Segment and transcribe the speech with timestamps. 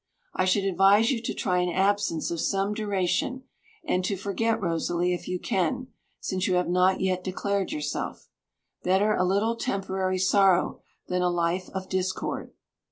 [0.33, 3.43] I should advise you to try an absence of some duration,
[3.87, 5.89] and to forget Rosalie if you can,
[6.19, 8.27] since you have not yet declared yourself.
[8.81, 12.51] Better a little temporary sorrow than a life of discord.